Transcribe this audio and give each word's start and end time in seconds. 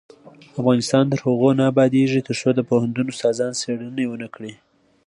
افغانستان 0.59 1.03
تر 1.11 1.19
هغو 1.25 1.49
نه 1.59 1.63
ابادیږي، 1.71 2.19
ترڅو 2.27 2.49
د 2.55 2.59
پوهنتون 2.69 3.07
استادان 3.13 3.51
څیړنې 3.61 4.05
ونکړي. 4.09 4.53